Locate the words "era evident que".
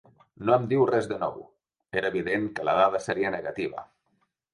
2.01-2.65